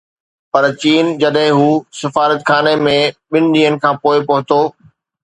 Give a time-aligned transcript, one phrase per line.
[0.53, 1.67] پرچين جڏهن هو
[1.99, 2.95] سفارتخاني ۾
[3.29, 4.59] ٻن ڏينهن کان پوءِ پهتو